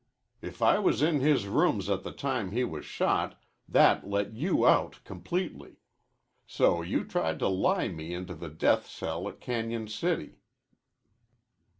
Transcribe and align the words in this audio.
If 0.41 0.63
I 0.63 0.79
was 0.79 1.03
in 1.03 1.19
his 1.19 1.45
rooms 1.45 1.87
at 1.87 2.01
the 2.01 2.11
time 2.11 2.53
he 2.53 2.63
was 2.63 2.85
shot, 2.85 3.39
that 3.69 4.07
let 4.09 4.33
you 4.33 4.65
out 4.65 4.97
completely. 5.03 5.77
So 6.47 6.81
you 6.81 7.03
tried 7.03 7.37
to 7.37 7.47
lie 7.47 7.87
me 7.89 8.11
into 8.15 8.33
the 8.33 8.49
death 8.49 8.87
cell 8.89 9.29
at 9.29 9.39
Cañon 9.39 9.87
City." 9.87 10.39